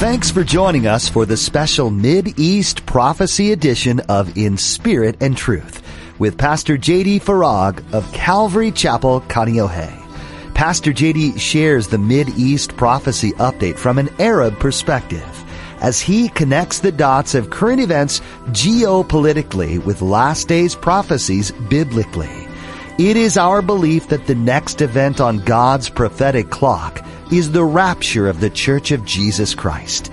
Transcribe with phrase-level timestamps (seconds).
[0.00, 5.82] Thanks for joining us for the special Mid-East Prophecy edition of In Spirit and Truth
[6.18, 7.20] with Pastor J.D.
[7.20, 9.92] Farag of Calvary Chapel, Kaneohe.
[10.54, 11.38] Pastor J.D.
[11.38, 15.44] shares the Mid-East prophecy update from an Arab perspective
[15.82, 18.20] as he connects the dots of current events
[18.52, 22.48] geopolitically with last days prophecies biblically.
[22.98, 28.28] It is our belief that the next event on God's prophetic clock is the rapture
[28.28, 30.12] of the Church of Jesus Christ.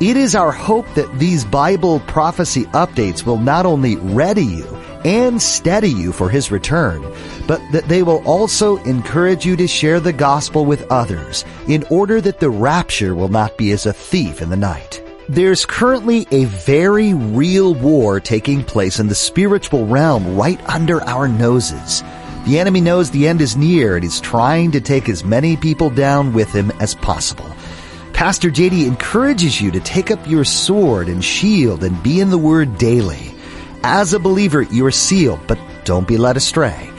[0.00, 4.66] It is our hope that these Bible prophecy updates will not only ready you
[5.04, 7.02] and steady you for His return,
[7.46, 12.20] but that they will also encourage you to share the gospel with others in order
[12.20, 15.02] that the rapture will not be as a thief in the night.
[15.28, 21.28] There's currently a very real war taking place in the spiritual realm right under our
[21.28, 22.02] noses.
[22.46, 25.90] The enemy knows the end is near and is trying to take as many people
[25.90, 27.50] down with him as possible.
[28.12, 32.38] Pastor JD encourages you to take up your sword and shield and be in the
[32.38, 33.34] Word daily.
[33.84, 36.90] As a believer, you are sealed, but don't be led astray.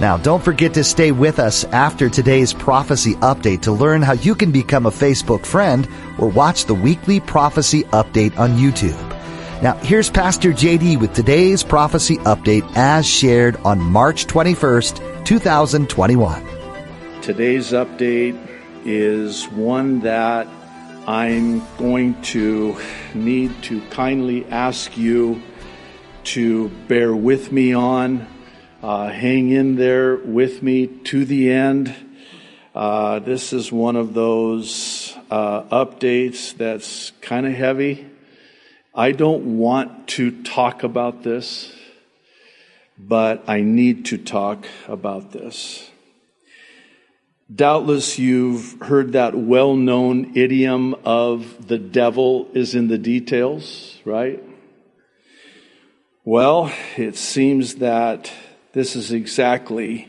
[0.00, 4.34] Now, don't forget to stay with us after today's prophecy update to learn how you
[4.34, 5.88] can become a Facebook friend
[6.18, 9.15] or watch the weekly prophecy update on YouTube.
[9.62, 16.46] Now, here's Pastor JD with today's prophecy update as shared on March 21st, 2021.
[17.22, 18.38] Today's update
[18.84, 20.46] is one that
[21.06, 22.76] I'm going to
[23.14, 25.40] need to kindly ask you
[26.24, 28.26] to bear with me on.
[28.82, 31.94] Uh, hang in there with me to the end.
[32.74, 38.10] Uh, this is one of those uh, updates that's kind of heavy.
[38.98, 41.70] I don't want to talk about this,
[42.98, 45.90] but I need to talk about this.
[47.54, 54.42] Doubtless you've heard that well known idiom of the devil is in the details, right?
[56.24, 58.32] Well, it seems that
[58.72, 60.08] this is exactly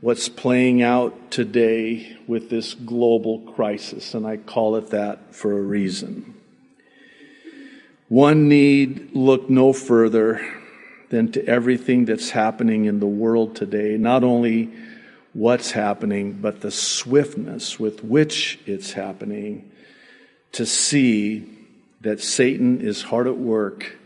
[0.00, 5.60] what's playing out today with this global crisis, and I call it that for a
[5.60, 6.37] reason.
[8.08, 10.40] One need look no further
[11.10, 14.70] than to everything that's happening in the world today, not only
[15.34, 19.70] what's happening, but the swiftness with which it's happening,
[20.52, 21.46] to see
[22.00, 23.96] that Satan is hard at work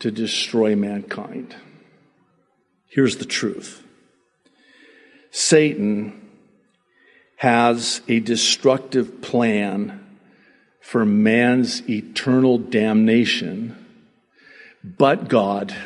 [0.00, 1.56] to destroy mankind.
[2.88, 3.82] Here's the truth
[5.30, 6.28] Satan
[7.36, 10.04] has a destructive plan
[10.88, 13.76] for man's eternal damnation,
[14.82, 15.76] but God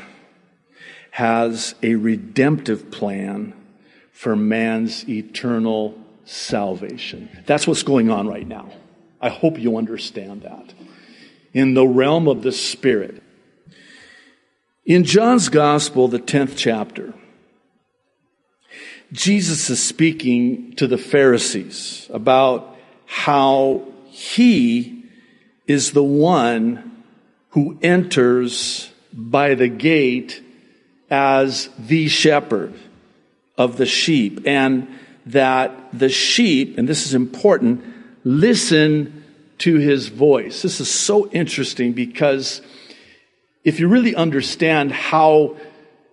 [1.10, 3.52] has a redemptive plan
[4.12, 7.28] for man's eternal salvation.
[7.46, 8.70] That's what's going on right now.
[9.20, 10.72] I hope you understand that.
[11.52, 13.24] In the realm of the Spirit.
[14.86, 17.12] In John's Gospel, the 10th chapter,
[19.10, 25.04] Jesus is speaking to the Pharisees about how he
[25.66, 27.04] is the one
[27.50, 30.42] who enters by the gate
[31.10, 32.74] as the shepherd
[33.56, 34.86] of the sheep, and
[35.26, 37.82] that the sheep, and this is important,
[38.24, 39.24] listen
[39.58, 40.62] to his voice.
[40.62, 42.60] This is so interesting because
[43.64, 45.56] if you really understand how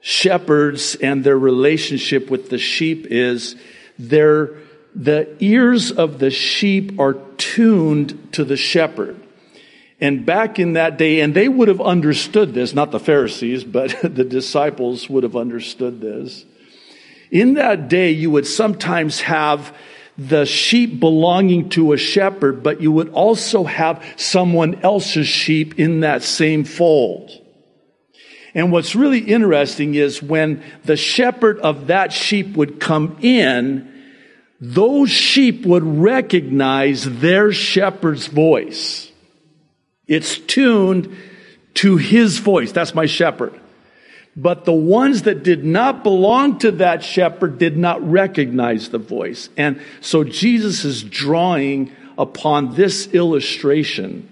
[0.02, 3.56] shepherds and their relationship with the sheep is,
[3.98, 4.52] they're
[5.00, 9.18] the ears of the sheep are tuned to the shepherd.
[10.02, 13.96] And back in that day, and they would have understood this, not the Pharisees, but
[14.04, 16.46] the disciples would have understood this.
[17.32, 19.74] In that day, you would sometimes have
[20.18, 26.02] the sheep belonging to a shepherd, but you would also have someone else's sheep in
[26.02, 27.32] that same fold.
[28.54, 33.99] And what's really interesting is when the shepherd of that sheep would come in,
[34.62, 39.12] those sheep would recognize their shepherd's voice.
[40.08, 41.16] It's tuned
[41.76, 42.72] to his voice.
[42.72, 43.58] That's my shepherd.
[44.36, 49.50] But the ones that did not belong to that shepherd did not recognize the voice.
[49.56, 54.30] And so Jesus is drawing upon this illustration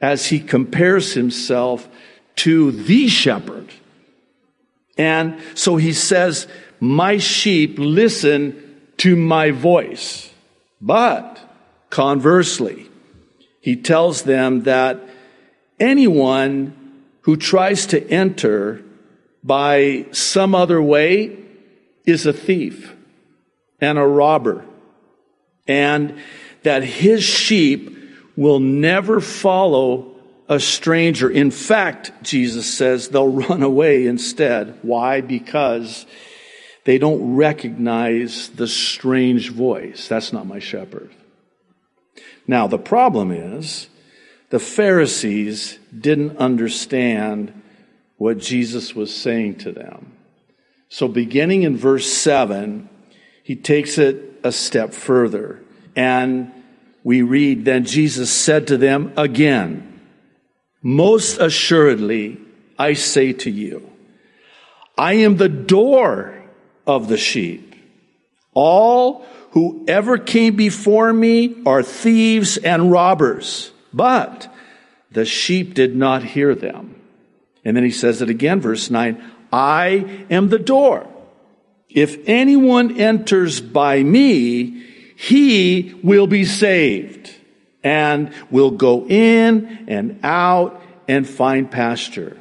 [0.00, 1.88] as he compares himself
[2.36, 3.68] to the shepherd.
[4.96, 6.46] And so he says,
[6.80, 8.67] My sheep listen
[8.98, 10.32] to my voice.
[10.80, 11.40] But
[11.90, 12.88] conversely,
[13.60, 15.00] he tells them that
[15.80, 16.74] anyone
[17.22, 18.82] who tries to enter
[19.42, 21.36] by some other way
[22.04, 22.94] is a thief
[23.80, 24.64] and a robber.
[25.66, 26.18] And
[26.62, 27.96] that his sheep
[28.36, 30.14] will never follow
[30.48, 31.28] a stranger.
[31.28, 34.78] In fact, Jesus says they'll run away instead.
[34.82, 35.20] Why?
[35.20, 36.06] Because
[36.88, 40.08] they don't recognize the strange voice.
[40.08, 41.10] That's not my shepherd.
[42.46, 43.90] Now, the problem is
[44.48, 47.52] the Pharisees didn't understand
[48.16, 50.16] what Jesus was saying to them.
[50.88, 52.88] So, beginning in verse 7,
[53.42, 55.60] he takes it a step further.
[55.94, 56.50] And
[57.04, 60.00] we read, Then Jesus said to them again,
[60.82, 62.40] Most assuredly,
[62.78, 63.92] I say to you,
[64.96, 66.37] I am the door
[66.88, 67.76] of the sheep.
[68.54, 74.52] All who ever came before me are thieves and robbers, but
[75.12, 77.00] the sheep did not hear them.
[77.64, 81.06] And then he says it again, verse 9 I am the door.
[81.88, 84.84] If anyone enters by me,
[85.16, 87.34] he will be saved
[87.82, 92.36] and will go in and out and find pasture.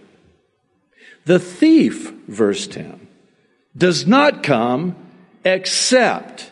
[1.26, 3.06] The thief, verse 10,
[3.77, 4.95] does not come
[5.45, 6.51] except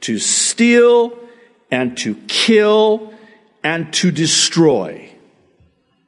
[0.00, 1.18] to steal
[1.70, 3.12] and to kill
[3.64, 5.10] and to destroy.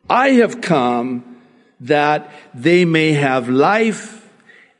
[0.08, 1.42] I have come
[1.80, 4.28] that they may have life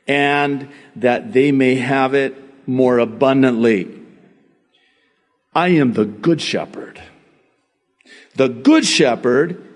[0.07, 2.35] and that they may have it
[2.67, 3.99] more abundantly.
[5.53, 7.01] I am the good shepherd.
[8.35, 9.67] The good shepherd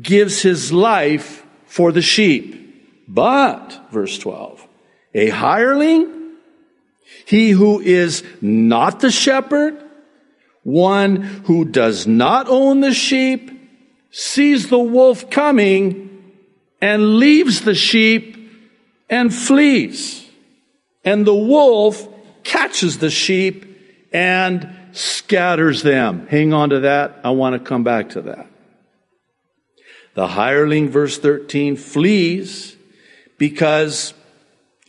[0.00, 2.58] gives his life for the sheep.
[3.08, 4.61] But, verse 12,
[5.14, 6.36] a hireling,
[7.26, 9.82] he who is not the shepherd,
[10.62, 13.50] one who does not own the sheep,
[14.10, 16.08] sees the wolf coming
[16.80, 18.36] and leaves the sheep
[19.08, 20.28] and flees.
[21.04, 22.08] And the wolf
[22.44, 23.66] catches the sheep
[24.12, 26.26] and scatters them.
[26.28, 27.20] Hang on to that.
[27.24, 28.46] I want to come back to that.
[30.14, 32.76] The hireling, verse 13, flees
[33.38, 34.12] because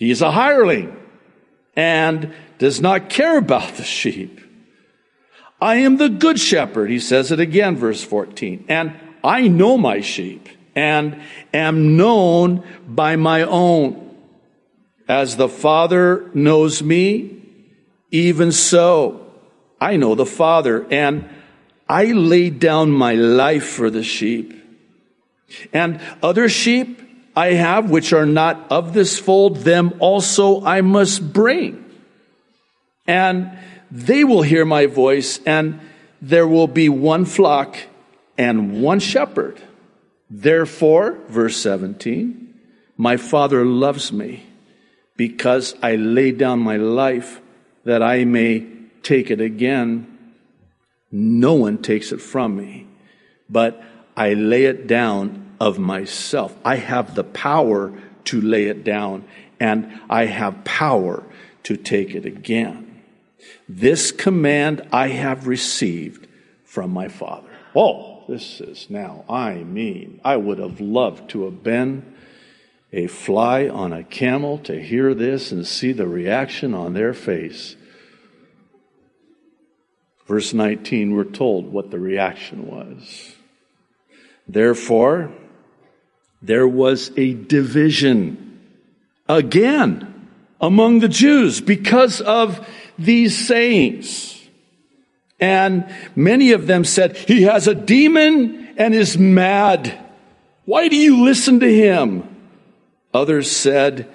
[0.04, 0.94] he is a hireling
[1.78, 4.42] and does not care about the sheep.
[5.62, 6.90] I am the good shepherd.
[6.90, 8.66] He says it again, verse 14.
[8.68, 11.22] And I know my sheep and
[11.54, 14.14] am known by my own.
[15.08, 17.42] As the Father knows me,
[18.12, 19.32] even so
[19.80, 21.30] I know the Father, and
[21.88, 24.54] I lay down my life for the sheep.
[25.72, 27.03] And other sheep
[27.36, 31.84] I have which are not of this fold, them also I must bring.
[33.08, 33.58] And
[33.90, 35.80] they will hear my voice, and
[36.22, 37.78] there will be one flock
[38.38, 39.60] and one shepherd.
[40.30, 42.54] Therefore, verse 17,
[42.98, 44.46] my Father loves me
[45.18, 47.42] because I lay down my life
[47.84, 48.66] that I may
[49.04, 50.08] take it again.
[51.12, 52.88] No one takes it from me,
[53.50, 53.84] but
[54.16, 56.56] I lay it down of myself.
[56.64, 57.94] I have the power
[58.26, 59.26] to lay it down,
[59.60, 61.24] and I have power
[61.64, 63.02] to take it again.
[63.68, 66.28] This command I have received
[66.64, 67.50] from my Father.
[67.76, 72.16] Oh, this is now, I mean, I would have loved to have been
[72.92, 77.76] a fly on a camel to hear this and see the reaction on their face.
[80.28, 83.36] Verse 19, we're told what the reaction was.
[84.48, 85.32] Therefore,
[86.44, 88.60] there was a division
[89.28, 92.68] again among the Jews because of
[93.00, 94.40] these sayings.
[95.40, 100.00] And many of them said, He has a demon and is mad.
[100.66, 102.30] Why do you listen to him?
[103.14, 104.10] Others said,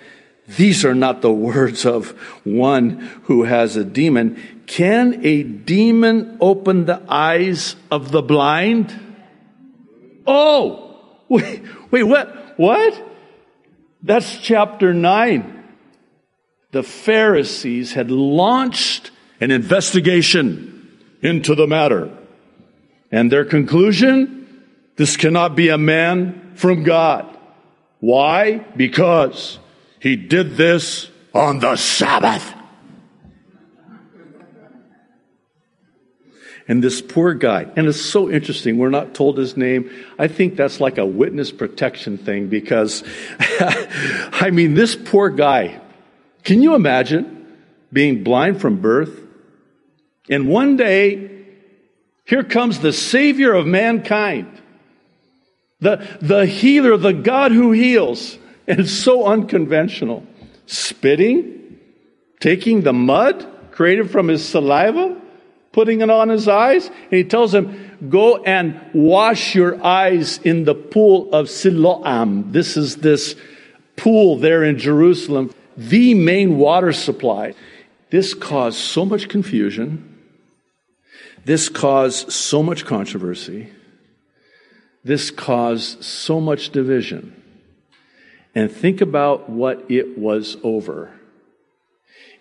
[0.47, 2.11] These are not the words of
[2.45, 4.43] one who has a demon.
[4.67, 8.95] Can a demon open the eyes of the blind?
[10.27, 12.59] Oh, wait, wait, what?
[12.59, 13.05] What?
[14.03, 15.55] That's chapter 9.
[16.71, 22.11] The Pharisees had launched an investigation into the matter.
[23.11, 24.65] And their conclusion?
[24.97, 27.37] This cannot be a man from God.
[28.01, 28.59] Why?
[28.77, 29.59] Because
[30.01, 32.55] he did this on the Sabbath.
[36.69, 39.91] And this poor guy, and it's so interesting, we're not told his name.
[40.19, 43.03] I think that's like a witness protection thing because,
[43.41, 45.81] I mean, this poor guy,
[46.45, 47.57] can you imagine
[47.91, 49.19] being blind from birth?
[50.29, 51.47] And one day,
[52.27, 54.61] here comes the Savior of mankind,
[55.81, 58.37] the, the healer, the God who heals.
[58.67, 60.27] And it's so unconventional.
[60.67, 61.79] Spitting,
[62.41, 65.18] taking the mud created from his saliva,
[65.73, 66.87] putting it on his eyes.
[66.87, 72.53] And he tells him, go and wash your eyes in the pool of Siloam.
[72.53, 73.35] This is this
[73.97, 77.55] pool there in Jerusalem, the main water supply.
[78.11, 80.17] This caused so much confusion.
[81.45, 83.73] This caused so much controversy.
[85.05, 87.35] This caused so much division.
[88.55, 91.18] And think about what it was over.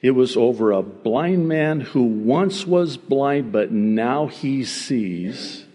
[0.02, 5.66] It was over a blind man who once was blind, but now he sees.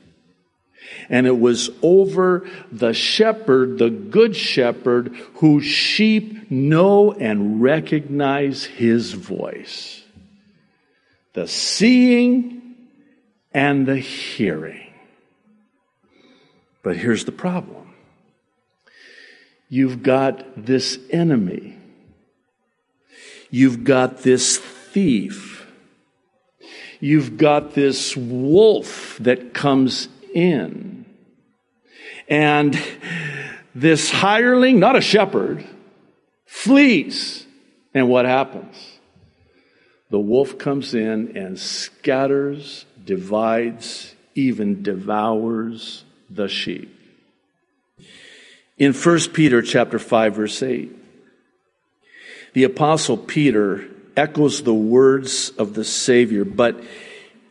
[1.09, 9.13] And it was over the shepherd, the good shepherd, whose sheep know and recognize his
[9.13, 10.03] voice.
[11.33, 12.77] The seeing
[13.53, 14.93] and the hearing.
[16.83, 17.95] But here's the problem
[19.69, 21.79] you've got this enemy,
[23.53, 25.65] you've got this thief,
[26.99, 31.05] you've got this wolf that comes in.
[32.29, 32.81] And
[33.75, 35.65] this hireling, not a shepherd,
[36.47, 37.47] flees.
[37.95, 38.75] And what happens?
[40.11, 46.99] The wolf comes in and scatters, divides, even devours the sheep.
[48.79, 51.02] In 1 Peter chapter 5 verse 8,
[52.53, 56.83] the apostle Peter echoes the words of the Savior, but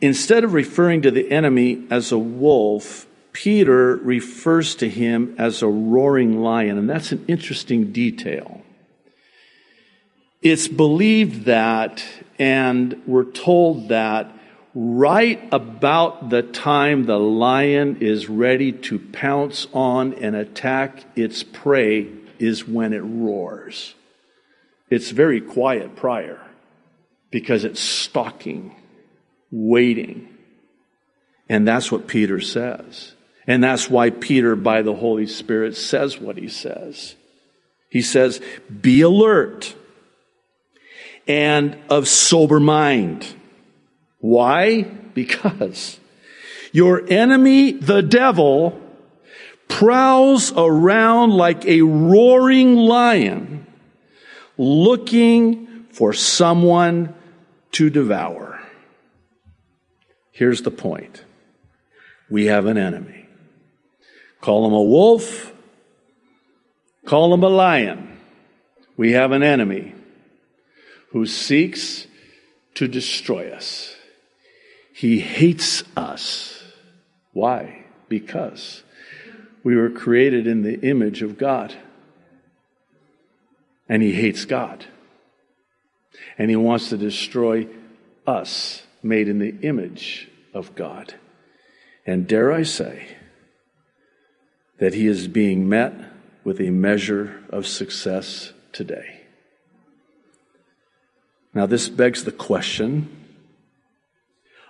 [0.00, 5.68] instead of referring to the enemy as a wolf, Peter refers to him as a
[5.68, 8.62] roaring lion, and that's an interesting detail.
[10.42, 12.04] It's believed that,
[12.38, 14.30] and we're told that
[14.74, 22.08] right about the time the lion is ready to pounce on and attack its prey
[22.38, 23.94] is when it roars.
[24.92, 26.38] It's very quiet prior
[27.30, 28.76] because it's stalking,
[29.50, 30.28] waiting.
[31.48, 33.14] And that's what Peter says.
[33.46, 37.14] And that's why Peter, by the Holy Spirit, says what he says.
[37.88, 38.42] He says,
[38.82, 39.74] Be alert
[41.26, 43.26] and of sober mind.
[44.18, 44.82] Why?
[44.82, 45.98] Because
[46.70, 48.78] your enemy, the devil,
[49.68, 53.68] prowls around like a roaring lion
[54.62, 57.14] looking for someone
[57.72, 58.60] to devour.
[60.30, 61.24] Here's the point.
[62.30, 63.26] We have an enemy.
[64.40, 65.52] Call him a wolf.
[67.06, 68.20] Call him a lion.
[68.96, 69.94] We have an enemy
[71.10, 72.06] who seeks
[72.74, 73.94] to destroy us.
[74.94, 76.62] He hates us.
[77.32, 77.84] Why?
[78.08, 78.82] Because
[79.64, 81.74] we were created in the image of God.
[83.92, 84.86] And he hates God.
[86.38, 87.68] And he wants to destroy
[88.26, 91.12] us, made in the image of God.
[92.06, 93.06] And dare I say
[94.78, 95.92] that he is being met
[96.42, 99.24] with a measure of success today.
[101.52, 103.26] Now, this begs the question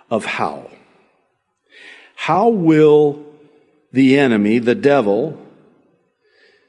[0.09, 0.69] of how.
[2.15, 3.23] How will
[3.93, 5.39] the enemy, the devil,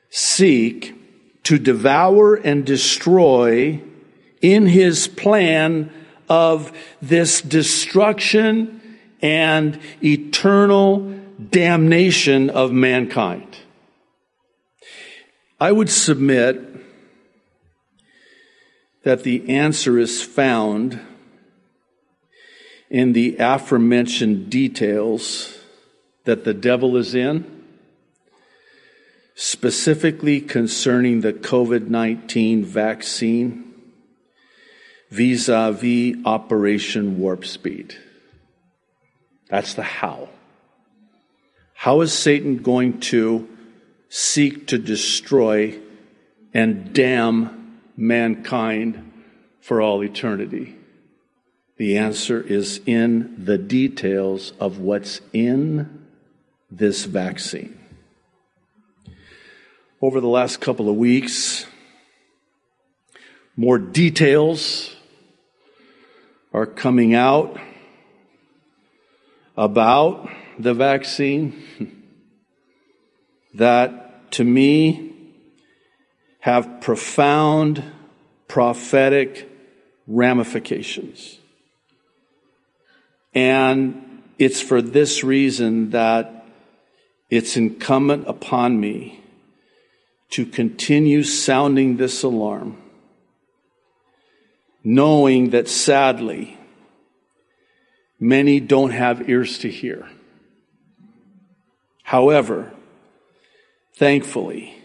[0.08, 0.94] seek
[1.44, 3.80] to devour and destroy
[4.40, 5.90] in his plan
[6.28, 8.80] of this destruction
[9.22, 11.18] and eternal
[11.50, 13.58] damnation of mankind?
[15.60, 16.60] I would submit
[19.04, 21.00] that the answer is found
[22.90, 25.58] in the aforementioned details
[26.24, 27.53] that the devil is in,
[29.34, 33.74] specifically concerning the COVID 19 vaccine
[35.10, 37.96] vis a vis Operation Warp Speed.
[39.48, 40.28] That's the how.
[41.74, 43.48] How is Satan going to
[44.08, 45.78] seek to destroy
[46.52, 49.12] and damn mankind
[49.60, 50.76] for all eternity?
[51.76, 56.06] The answer is in the details of what's in
[56.70, 57.83] this vaccine.
[60.04, 61.64] Over the last couple of weeks,
[63.56, 64.94] more details
[66.52, 67.58] are coming out
[69.56, 71.54] about the vaccine
[73.54, 75.10] that to me
[76.40, 77.82] have profound
[78.46, 79.48] prophetic
[80.06, 81.38] ramifications.
[83.34, 86.44] And it's for this reason that
[87.30, 89.23] it's incumbent upon me
[90.34, 92.76] to continue sounding this alarm,
[94.82, 96.58] knowing that sadly,
[98.18, 100.08] many don't have ears to hear.
[102.02, 102.72] However,
[103.94, 104.76] thankfully,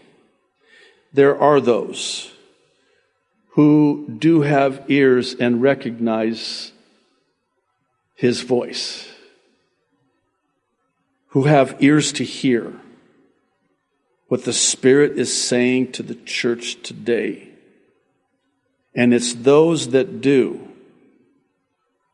[1.12, 2.30] there are those
[3.54, 6.70] who do have ears and recognize
[8.14, 9.08] his voice,
[11.30, 12.79] who have ears to hear
[14.30, 17.48] what the Spirit is saying to the church today.
[18.94, 20.68] And it's those that do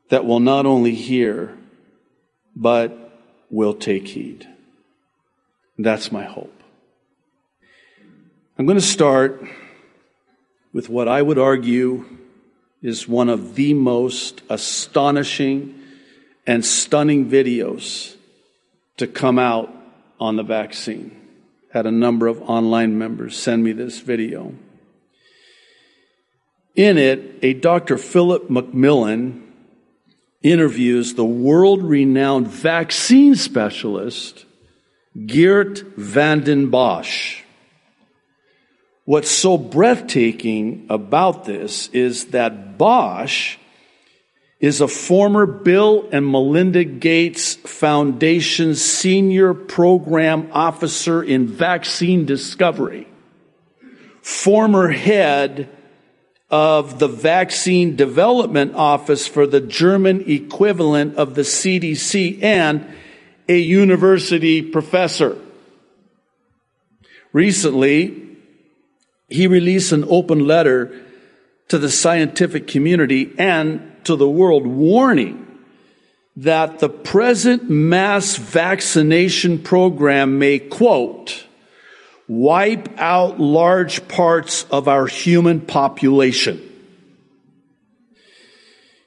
[0.09, 1.55] that will not only hear,
[2.57, 3.21] but
[3.51, 4.49] will take heed.
[5.77, 6.63] That's my hope.
[8.59, 9.45] I'm going to start
[10.73, 12.07] with what I would argue
[12.81, 15.79] is one of the most astonishing
[16.47, 18.17] and stunning videos
[18.97, 19.71] to come out
[20.19, 21.16] on the vaccine.
[21.77, 24.55] Had a number of online members send me this video.
[26.75, 27.99] In it, a Dr.
[27.99, 29.43] Philip McMillan
[30.43, 34.47] interviews the world renowned vaccine specialist,
[35.27, 37.43] Geert Vanden Bossche.
[39.05, 43.59] What's so breathtaking about this is that Bossche
[44.61, 53.07] is a former Bill and Melinda Gates Foundation senior program officer in vaccine discovery,
[54.23, 55.69] former head
[56.51, 62.87] of the vaccine development office for the German equivalent of the CDC and
[63.49, 65.37] a university professor.
[67.33, 68.37] Recently,
[69.29, 71.03] he released an open letter
[71.69, 75.46] to the scientific community and to the world warning
[76.37, 81.47] that the present mass vaccination program may, quote,
[82.29, 86.63] wipe out large parts of our human population.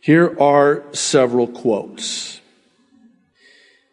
[0.01, 2.41] Here are several quotes.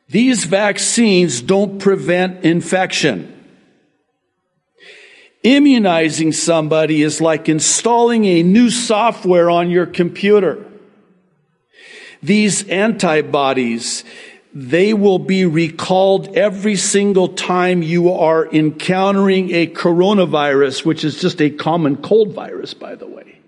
[0.09, 3.33] These vaccines don't prevent infection.
[5.43, 10.65] Immunizing somebody is like installing a new software on your computer.
[12.23, 14.05] These antibodies,
[14.55, 21.41] they will be recalled every single time you are encountering a coronavirus, which is just
[21.43, 23.41] a common cold virus, by the way.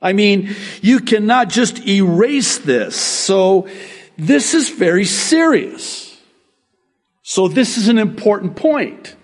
[0.00, 2.96] I mean, you cannot just erase this.
[2.96, 3.68] So
[4.18, 6.16] this is very serious.
[7.22, 9.16] So this is an important point.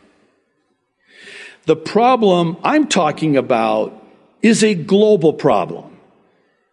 [1.67, 4.03] The problem I'm talking about
[4.41, 5.88] is a global problem.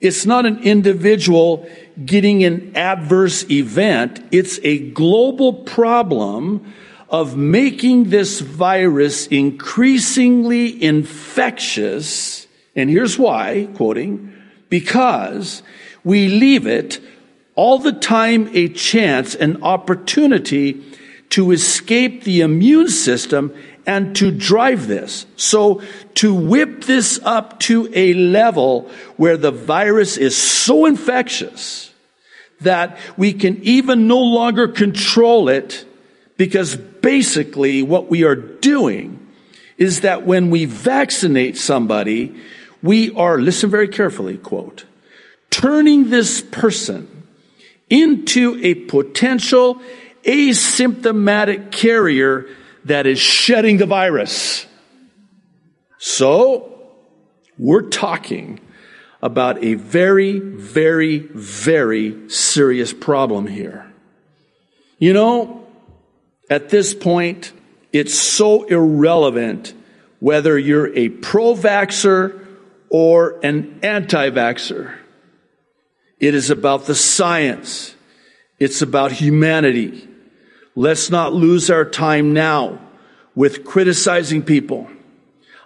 [0.02, 1.68] It's not an individual
[2.06, 4.22] getting an adverse event.
[4.32, 6.74] It's a global problem
[7.10, 12.48] of making this virus increasingly infectious.
[12.76, 14.34] And here's why, quoting,
[14.70, 15.64] because
[16.04, 17.00] we leave it
[17.56, 20.84] all the time a chance, an opportunity
[21.30, 23.54] to escape the immune system
[23.86, 25.26] and to drive this.
[25.36, 25.82] So
[26.15, 31.91] to whip this up to a level where the virus is so infectious
[32.62, 35.86] that we can even no longer control it
[36.38, 39.19] because basically what we are doing
[39.78, 42.36] is that when we vaccinate somebody,
[42.82, 44.86] we are, listen very carefully, quote,
[45.50, 47.24] turning this person
[47.89, 49.82] into a potential
[50.24, 52.48] asymptomatic carrier
[52.86, 54.65] that is shedding the virus.
[55.98, 56.71] So,
[57.58, 58.60] we're talking
[59.21, 63.91] about a very, very, very serious problem here.
[65.00, 65.67] You know,
[66.50, 67.52] at this point,
[67.91, 69.74] it's so irrelevant
[70.19, 72.45] whether you're a pro vaxxer
[72.89, 74.95] or an anti vaxxer.
[76.19, 77.95] It is about the science.
[78.60, 80.08] It's about humanity.
[80.76, 82.80] Let's not lose our time now
[83.34, 84.90] with criticizing people.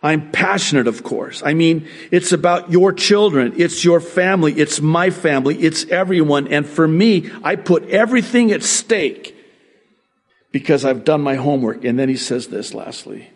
[0.02, 1.42] I'm passionate, of course.
[1.44, 3.54] I mean, it's about your children.
[3.58, 4.54] It's your family.
[4.54, 5.58] It's my family.
[5.58, 6.48] It's everyone.
[6.48, 9.36] And for me, I put everything at stake
[10.52, 11.84] because I've done my homework.
[11.84, 13.30] And then he says this lastly,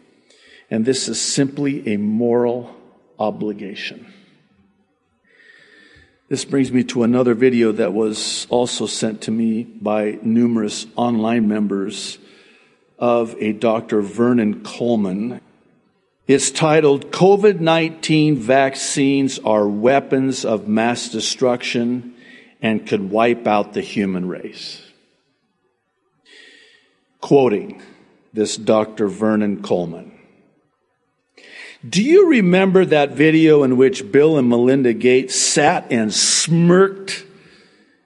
[0.69, 2.73] and this is simply a moral
[3.19, 4.12] obligation.
[6.33, 11.47] This brings me to another video that was also sent to me by numerous online
[11.47, 12.17] members
[12.97, 14.01] of a Dr.
[14.01, 15.41] Vernon Coleman.
[16.25, 22.15] It's titled COVID 19 Vaccines Are Weapons of Mass Destruction
[22.63, 24.81] and Could Wipe Out the Human Race.
[27.21, 27.79] Quoting
[28.33, 29.07] this Dr.
[29.07, 30.17] Vernon Coleman.
[31.87, 37.25] Do you remember that video in which Bill and Melinda Gates sat and smirked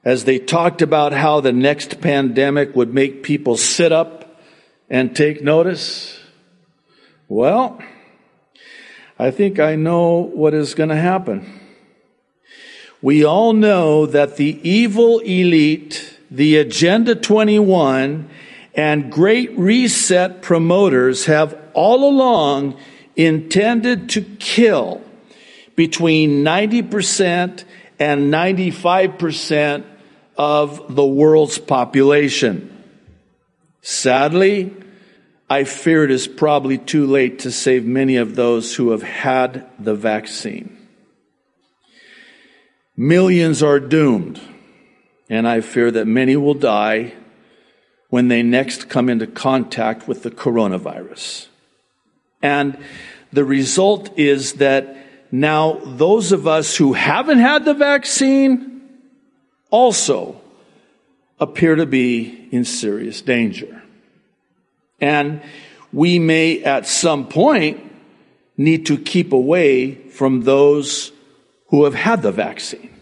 [0.04, 4.42] as they talked about how the next pandemic would make people sit up
[4.90, 6.20] and take notice?
[7.28, 7.80] Well,
[9.20, 11.60] I think I know what is going to happen.
[13.00, 18.28] We all know that the evil elite, the Agenda 21,
[18.74, 22.76] and Great Reset promoters have all along
[23.18, 25.02] intended to kill
[25.76, 27.64] between 90%
[28.00, 29.84] and 95%
[30.38, 32.74] of the world's population.
[33.82, 34.74] Sadly,
[35.50, 39.66] I fear it is probably too late to save many of those who have had
[39.80, 40.76] the vaccine.
[42.96, 44.42] Millions are doomed,
[45.30, 47.14] and I fear that many will die
[48.10, 51.47] when they next come into contact with the coronavirus.
[52.48, 52.78] And
[53.34, 54.96] the result is that
[55.34, 58.88] now those of us who haven't had the vaccine
[59.70, 60.40] also
[61.42, 63.84] appear to be in serious danger.
[65.02, 65.42] And
[65.92, 67.84] we may at some point
[68.56, 71.12] need to keep away from those
[71.68, 72.94] who have had the vaccine.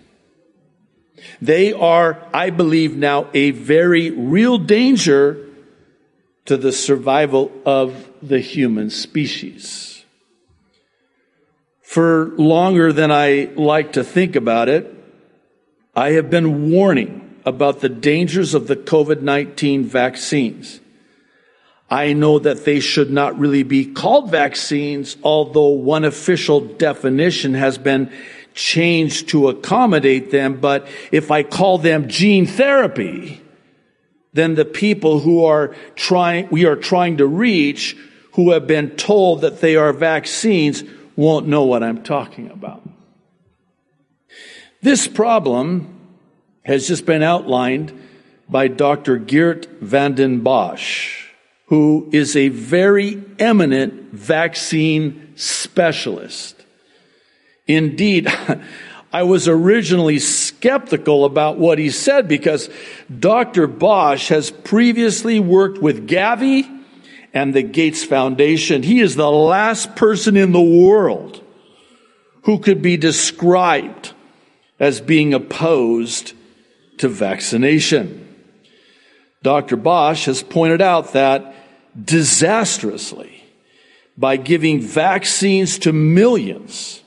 [1.39, 5.44] They are, I believe now, a very real danger
[6.45, 10.03] to the survival of the human species.
[11.81, 14.91] For longer than I like to think about it,
[15.95, 20.81] I have been warning about the dangers of the COVID-19 vaccines.
[21.89, 27.77] I know that they should not really be called vaccines, although one official definition has
[27.77, 28.11] been
[28.55, 30.59] changed to accommodate them.
[30.59, 33.44] But if I call them gene therapy,
[34.35, 37.97] then the people who are trying, we are trying to reach,
[38.33, 40.83] who have been told that they are vaccines,
[41.15, 42.87] won't know what I'm talking about.
[44.81, 45.99] This problem
[46.63, 47.93] has just been outlined
[48.47, 49.17] by Dr.
[49.17, 51.25] Geert Vanden Bossche
[51.67, 56.63] who is a very eminent vaccine specialist.
[57.67, 58.27] Indeed,
[59.15, 62.69] I was originally skeptical about what he said because
[63.17, 63.65] Dr.
[63.65, 66.69] Bossche has previously worked with Gavi
[67.33, 68.83] and the Gates Foundation.
[68.83, 71.41] He is the last person in the world
[72.41, 74.11] who could be described
[74.81, 76.33] as being opposed
[76.97, 78.35] to vaccination.
[79.41, 79.77] Dr.
[79.77, 81.55] Bossche has pointed out that
[81.97, 83.45] disastrously
[84.17, 87.01] by giving vaccines to millions,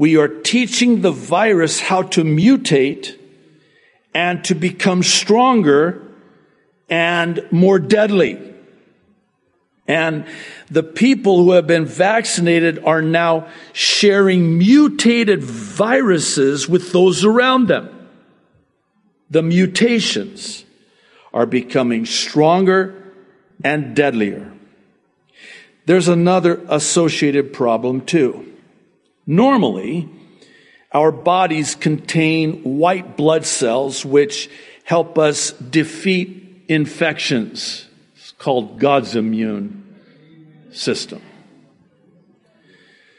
[0.00, 3.18] we are teaching the virus how to mutate
[4.14, 6.00] and to become stronger
[6.88, 8.40] and more deadly.
[9.86, 10.24] And
[10.70, 18.08] the people who have been vaccinated are now sharing mutated viruses with those around them.
[19.28, 20.64] The mutations
[21.34, 23.12] are becoming stronger
[23.62, 24.50] and deadlier.
[25.84, 28.49] There's another associated problem too.
[29.26, 30.08] Normally,
[30.92, 34.50] our bodies contain white blood cells which
[34.84, 37.86] help us defeat infections.
[38.16, 39.96] It's called God's immune
[40.72, 41.22] system.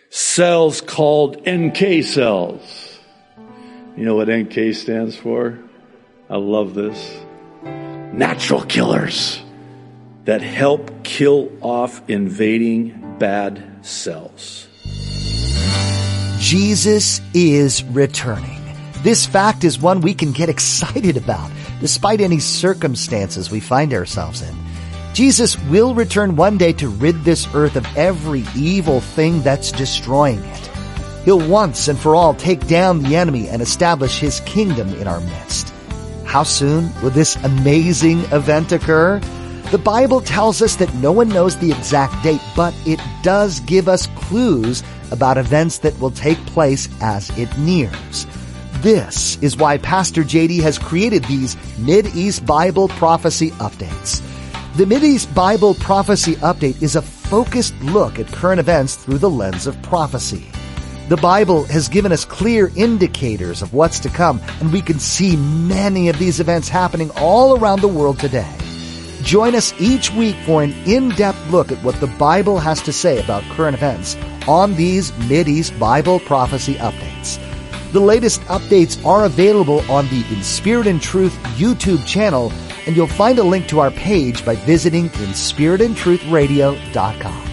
[0.09, 2.99] Cells called NK cells.
[3.95, 5.59] You know what NK stands for?
[6.29, 7.21] I love this
[7.63, 9.41] natural killers
[10.25, 14.67] that help kill off invading bad cells.
[16.51, 18.59] Jesus is returning.
[19.03, 24.41] This fact is one we can get excited about despite any circumstances we find ourselves
[24.41, 24.53] in.
[25.13, 30.39] Jesus will return one day to rid this earth of every evil thing that's destroying
[30.39, 30.69] it.
[31.23, 35.21] He'll once and for all take down the enemy and establish his kingdom in our
[35.21, 35.73] midst.
[36.25, 39.19] How soon will this amazing event occur?
[39.71, 43.87] The Bible tells us that no one knows the exact date, but it does give
[43.87, 48.25] us clues about events that will take place as it nears.
[48.81, 54.23] This is why Pastor JD has created these Mid-East Bible Prophecy Updates.
[54.75, 59.67] The Mid-East Bible Prophecy Update is a focused look at current events through the lens
[59.67, 60.45] of prophecy.
[61.09, 65.35] The Bible has given us clear indicators of what's to come, and we can see
[65.35, 68.51] many of these events happening all around the world today.
[69.21, 73.21] Join us each week for an in-depth look at what the Bible has to say
[73.21, 74.15] about current events
[74.47, 77.39] on these Mid-East Bible Prophecy Updates.
[77.91, 82.53] The latest updates are available on the In Spirit and Truth YouTube channel,
[82.85, 87.47] and you'll find a link to our page by visiting inspiritandtruthradio.com.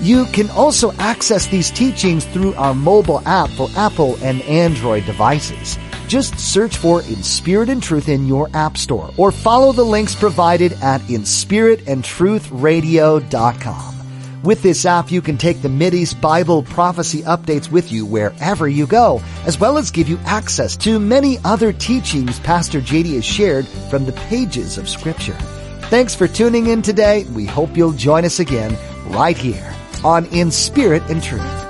[0.00, 5.76] You can also access these teachings through our mobile app for Apple and Android devices.
[6.06, 10.14] Just search for In Spirit and Truth in your app store or follow the links
[10.14, 13.97] provided at inspiritandtruthradio.com.
[14.44, 18.86] With this app, you can take the Mideast Bible prophecy updates with you wherever you
[18.86, 23.66] go, as well as give you access to many other teachings Pastor JD has shared
[23.90, 25.36] from the pages of Scripture.
[25.90, 27.24] Thanks for tuning in today.
[27.34, 29.74] We hope you'll join us again right here
[30.04, 31.67] on In Spirit and Truth.